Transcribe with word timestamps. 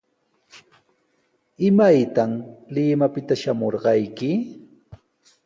¿Imaytaq 1.67 2.31
Limapita 2.73 3.35
shamurqayki? 3.41 4.29